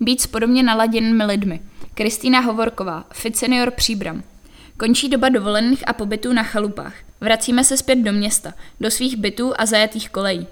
Být 0.00 0.20
s 0.20 0.26
podobně 0.26 0.62
naladěnými 0.62 1.24
lidmi. 1.24 1.60
Kristýna 1.94 2.40
Hovorková, 2.40 3.04
Fit 3.12 3.36
Senior 3.36 3.70
Příbram. 3.70 4.22
Končí 4.76 5.08
doba 5.08 5.28
dovolených 5.28 5.88
a 5.88 5.92
pobytů 5.92 6.32
na 6.32 6.42
chalupách. 6.42 6.94
Vracíme 7.20 7.64
se 7.64 7.76
zpět 7.76 7.96
do 7.96 8.12
města, 8.12 8.54
do 8.80 8.90
svých 8.90 9.16
bytů 9.16 9.52
a 9.58 9.66
zajetých 9.66 10.10
kolejí. 10.10 10.46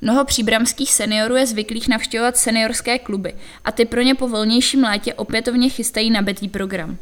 Mnoho 0.00 0.24
příbramských 0.24 0.92
seniorů 0.92 1.36
je 1.36 1.46
zvyklých 1.46 1.88
navštěvovat 1.88 2.36
seniorské 2.36 2.98
kluby 2.98 3.34
a 3.64 3.72
ty 3.72 3.84
pro 3.84 4.00
ně 4.02 4.14
po 4.14 4.28
volnějším 4.28 4.84
létě 4.84 5.14
opětovně 5.14 5.68
chystají 5.68 6.10
nabitý 6.10 6.48
program. 6.48 6.96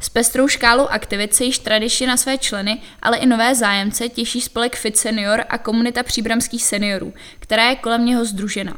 S 0.00 0.08
pestrou 0.08 0.48
škálou 0.48 0.86
aktivit 0.86 1.34
se 1.34 1.44
již 1.44 1.58
tradičně 1.58 2.06
na 2.06 2.16
své 2.16 2.38
členy, 2.38 2.82
ale 3.02 3.16
i 3.16 3.26
nové 3.26 3.54
zájemce 3.54 4.08
těší 4.08 4.40
spolek 4.40 4.76
Fit 4.76 4.96
Senior 4.96 5.44
a 5.48 5.58
komunita 5.58 6.02
příbramských 6.02 6.64
seniorů, 6.64 7.14
která 7.38 7.68
je 7.68 7.76
kolem 7.76 8.04
něho 8.04 8.24
združena. 8.24 8.76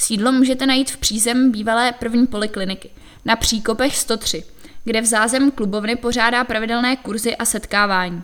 Sídlo 0.00 0.32
můžete 0.32 0.66
najít 0.66 0.90
v 0.90 0.96
přízem 0.96 1.50
bývalé 1.52 1.92
první 1.92 2.26
polikliniky, 2.26 2.90
na 3.24 3.36
Příkopech 3.36 3.96
103, 3.96 4.44
kde 4.84 5.00
v 5.00 5.04
zázem 5.04 5.50
klubovny 5.50 5.96
pořádá 5.96 6.44
pravidelné 6.44 6.96
kurzy 6.96 7.36
a 7.36 7.44
setkávání. 7.44 8.22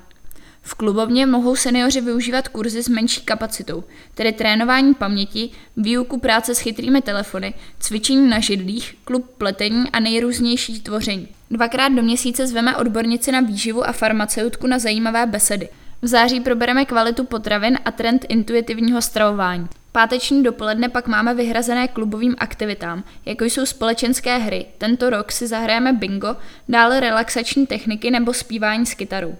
V 0.62 0.74
klubovně 0.74 1.26
mohou 1.26 1.56
seniori 1.56 2.00
využívat 2.00 2.48
kurzy 2.48 2.82
s 2.82 2.88
menší 2.88 3.20
kapacitou, 3.20 3.84
tedy 4.14 4.32
trénování 4.32 4.94
paměti, 4.94 5.50
výuku 5.76 6.20
práce 6.20 6.54
s 6.54 6.58
chytrými 6.58 7.02
telefony, 7.02 7.54
cvičení 7.80 8.28
na 8.28 8.38
židlích, 8.38 8.96
klub 9.04 9.30
pletení 9.38 9.90
a 9.90 10.00
nejrůznější 10.00 10.80
tvoření. 10.80 11.28
Dvakrát 11.50 11.88
do 11.88 12.02
měsíce 12.02 12.46
zveme 12.46 12.76
odbornici 12.76 13.32
na 13.32 13.40
výživu 13.40 13.88
a 13.88 13.92
farmaceutku 13.92 14.66
na 14.66 14.78
zajímavé 14.78 15.26
besedy. 15.26 15.68
V 16.02 16.06
září 16.06 16.40
probereme 16.40 16.84
kvalitu 16.84 17.24
potravin 17.24 17.78
a 17.84 17.90
trend 17.90 18.26
intuitivního 18.28 19.02
stravování. 19.02 19.68
Páteční 19.96 20.42
dopoledne 20.42 20.88
pak 20.88 21.06
máme 21.06 21.34
vyhrazené 21.34 21.88
klubovým 21.88 22.36
aktivitám, 22.38 23.04
jako 23.26 23.44
jsou 23.44 23.66
společenské 23.66 24.38
hry. 24.38 24.66
Tento 24.78 25.10
rok 25.10 25.32
si 25.32 25.46
zahrajeme 25.46 25.92
bingo, 25.92 26.36
dále 26.68 27.00
relaxační 27.00 27.66
techniky 27.66 28.10
nebo 28.10 28.32
zpívání 28.32 28.86
s 28.86 28.94
kytarou. 28.94 29.36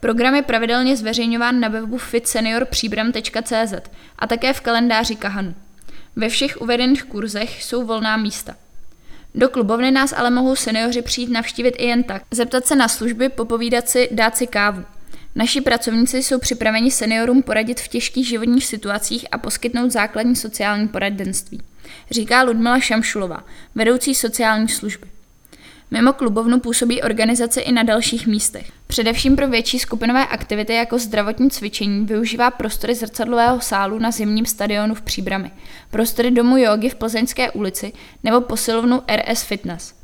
Program 0.00 0.34
je 0.34 0.42
pravidelně 0.42 0.96
zveřejňován 0.96 1.60
na 1.60 1.68
webu 1.68 1.98
fitseniorpříbram.cz 1.98 3.74
a 4.18 4.26
také 4.26 4.52
v 4.52 4.60
kalendáři 4.60 5.16
Kahanu. 5.16 5.54
Ve 6.16 6.28
všech 6.28 6.60
uvedených 6.60 7.04
kurzech 7.04 7.62
jsou 7.64 7.86
volná 7.86 8.16
místa. 8.16 8.56
Do 9.34 9.48
klubovny 9.48 9.90
nás 9.90 10.12
ale 10.12 10.30
mohou 10.30 10.56
seniori 10.56 11.02
přijít 11.02 11.30
navštívit 11.30 11.74
i 11.78 11.86
jen 11.86 12.02
tak, 12.02 12.22
zeptat 12.30 12.66
se 12.66 12.76
na 12.76 12.88
služby, 12.88 13.28
popovídat 13.28 13.88
si, 13.88 14.08
dát 14.12 14.36
si 14.36 14.46
kávu. 14.46 14.84
Naši 15.40 15.60
pracovníci 15.60 16.22
jsou 16.22 16.38
připraveni 16.38 16.90
seniorům 16.90 17.42
poradit 17.42 17.80
v 17.80 17.88
těžkých 17.88 18.28
životních 18.28 18.66
situacích 18.66 19.26
a 19.32 19.38
poskytnout 19.38 19.90
základní 19.90 20.36
sociální 20.36 20.88
poradenství, 20.88 21.60
říká 22.10 22.42
Ludmila 22.42 22.80
Šamšulová, 22.80 23.44
vedoucí 23.74 24.14
sociální 24.14 24.68
služby. 24.68 25.06
Mimo 25.90 26.12
klubovnu 26.12 26.60
působí 26.60 27.02
organizace 27.02 27.60
i 27.60 27.72
na 27.72 27.82
dalších 27.82 28.26
místech. 28.26 28.70
Především 28.86 29.36
pro 29.36 29.48
větší 29.48 29.78
skupinové 29.78 30.26
aktivity 30.26 30.74
jako 30.74 30.98
zdravotní 30.98 31.50
cvičení 31.50 32.06
využívá 32.06 32.50
prostory 32.50 32.94
zrcadlového 32.94 33.60
sálu 33.60 33.98
na 33.98 34.10
zimním 34.10 34.46
stadionu 34.46 34.94
v 34.94 35.02
Příbrami, 35.02 35.50
prostory 35.90 36.30
domu 36.30 36.56
jogy 36.56 36.88
v 36.88 36.94
Plzeňské 36.94 37.50
ulici 37.50 37.92
nebo 38.24 38.40
posilovnu 38.40 39.02
RS 39.16 39.42
Fitness. 39.42 39.99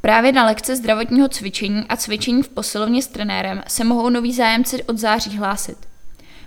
Právě 0.00 0.32
na 0.32 0.46
lekce 0.46 0.76
zdravotního 0.76 1.28
cvičení 1.28 1.84
a 1.88 1.96
cvičení 1.96 2.42
v 2.42 2.48
posilovně 2.48 3.02
s 3.02 3.06
trenérem 3.06 3.62
se 3.68 3.84
mohou 3.84 4.10
noví 4.10 4.32
zájemci 4.32 4.84
od 4.84 4.98
září 4.98 5.36
hlásit. 5.36 5.78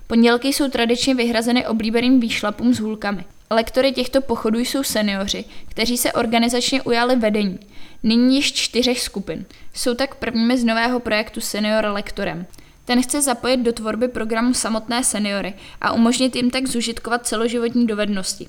Pondělky 0.07 0.47
jsou 0.47 0.69
tradičně 0.69 1.15
vyhrazeny 1.15 1.67
oblíbeným 1.67 2.19
výšlapům 2.19 2.73
s 2.73 2.79
hůlkami. 2.79 3.25
Lektory 3.51 3.91
těchto 3.91 4.21
pochodů 4.21 4.59
jsou 4.59 4.83
seniori, 4.83 5.45
kteří 5.69 5.97
se 5.97 6.13
organizačně 6.13 6.81
ujali 6.81 7.15
vedení, 7.15 7.59
nyní 8.03 8.35
již 8.35 8.53
čtyřech 8.53 9.01
skupin. 9.01 9.45
Jsou 9.73 9.93
tak 9.93 10.15
prvními 10.15 10.57
z 10.57 10.63
nového 10.63 10.99
projektu 10.99 11.41
Senior 11.41 11.85
Lektorem. 11.85 12.45
Ten 12.85 13.03
chce 13.03 13.21
zapojit 13.21 13.57
do 13.57 13.73
tvorby 13.73 14.07
programu 14.07 14.53
samotné 14.53 15.03
seniory 15.03 15.53
a 15.81 15.91
umožnit 15.91 16.35
jim 16.35 16.49
tak 16.49 16.67
zužitkovat 16.67 17.27
celoživotní 17.27 17.87
dovednosti. 17.87 18.47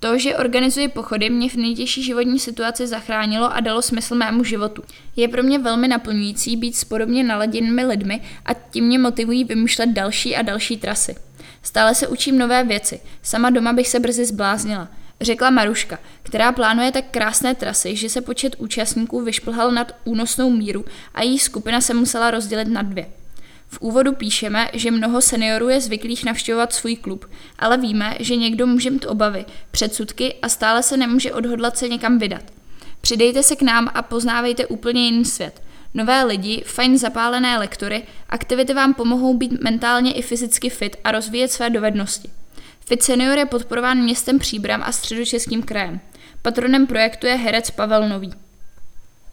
To, 0.00 0.18
že 0.18 0.36
organizuji 0.36 0.88
pochody, 0.88 1.30
mě 1.30 1.48
v 1.48 1.54
nejtěžší 1.54 2.02
životní 2.02 2.38
situaci 2.38 2.86
zachránilo 2.86 3.52
a 3.52 3.60
dalo 3.60 3.82
smysl 3.82 4.14
mému 4.14 4.44
životu. 4.44 4.82
Je 5.16 5.28
pro 5.28 5.42
mě 5.42 5.58
velmi 5.58 5.88
naplňující 5.88 6.56
být 6.56 6.76
s 6.76 6.84
podobně 6.84 7.24
naladěnými 7.24 7.84
lidmi 7.84 8.20
a 8.44 8.54
tím 8.54 8.84
mě 8.84 8.98
motivují 8.98 9.44
vymýšlet 9.44 9.86
další 9.86 10.36
a 10.36 10.42
další 10.42 10.76
trasy. 10.76 11.14
Stále 11.62 11.94
se 11.94 12.08
učím 12.08 12.38
nové 12.38 12.64
věci, 12.64 13.00
sama 13.22 13.50
doma 13.50 13.72
bych 13.72 13.88
se 13.88 14.00
brzy 14.00 14.24
zbláznila, 14.24 14.88
řekla 15.20 15.50
Maruška, 15.50 15.98
která 16.22 16.52
plánuje 16.52 16.92
tak 16.92 17.04
krásné 17.10 17.54
trasy, 17.54 17.96
že 17.96 18.08
se 18.08 18.20
počet 18.20 18.56
účastníků 18.58 19.20
vyšplhal 19.20 19.72
nad 19.72 19.92
únosnou 20.04 20.50
míru 20.50 20.84
a 21.14 21.22
její 21.22 21.38
skupina 21.38 21.80
se 21.80 21.94
musela 21.94 22.30
rozdělit 22.30 22.68
na 22.68 22.82
dvě. 22.82 23.06
V 23.68 23.80
úvodu 23.80 24.12
píšeme, 24.12 24.70
že 24.72 24.90
mnoho 24.90 25.20
seniorů 25.20 25.68
je 25.68 25.80
zvyklých 25.80 26.24
navštěvovat 26.24 26.72
svůj 26.72 26.96
klub, 26.96 27.30
ale 27.58 27.76
víme, 27.76 28.16
že 28.20 28.36
někdo 28.36 28.66
může 28.66 28.90
mít 28.90 29.06
obavy, 29.06 29.44
předsudky 29.70 30.34
a 30.42 30.48
stále 30.48 30.82
se 30.82 30.96
nemůže 30.96 31.32
odhodlat 31.32 31.78
se 31.78 31.88
někam 31.88 32.18
vydat. 32.18 32.42
Přidejte 33.00 33.42
se 33.42 33.56
k 33.56 33.62
nám 33.62 33.90
a 33.94 34.02
poznávejte 34.02 34.66
úplně 34.66 35.04
jiný 35.04 35.24
svět. 35.24 35.62
Nové 35.94 36.24
lidi, 36.24 36.62
fajn 36.66 36.98
zapálené 36.98 37.58
lektory, 37.58 38.02
aktivity 38.28 38.74
vám 38.74 38.94
pomohou 38.94 39.34
být 39.34 39.62
mentálně 39.62 40.12
i 40.12 40.22
fyzicky 40.22 40.70
fit 40.70 40.96
a 41.04 41.12
rozvíjet 41.12 41.52
své 41.52 41.70
dovednosti. 41.70 42.30
Fit 42.86 43.02
Senior 43.02 43.38
je 43.38 43.46
podporován 43.46 43.98
městem 43.98 44.38
Příbram 44.38 44.82
a 44.82 44.92
středočeským 44.92 45.62
krajem. 45.62 46.00
Patronem 46.42 46.86
projektu 46.86 47.26
je 47.26 47.34
herec 47.34 47.70
Pavel 47.70 48.08
Nový. 48.08 48.45